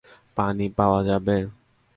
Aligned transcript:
পানি 0.37 0.65
পাওয়া 0.77 0.99
যাবে? 1.03 1.37